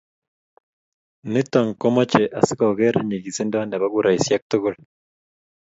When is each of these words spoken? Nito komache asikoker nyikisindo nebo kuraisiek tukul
Nito 1.31 1.59
komache 1.81 2.23
asikoker 2.39 2.95
nyikisindo 3.07 3.59
nebo 3.65 3.85
kuraisiek 3.93 4.41
tukul 4.51 4.75